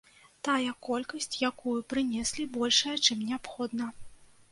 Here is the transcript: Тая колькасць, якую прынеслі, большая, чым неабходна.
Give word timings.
Тая 0.47 0.69
колькасць, 0.85 1.27
якую 1.49 1.75
прынеслі, 1.93 2.47
большая, 2.57 2.95
чым 3.09 3.21
неабходна. 3.29 3.91